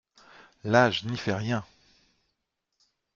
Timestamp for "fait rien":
1.15-1.63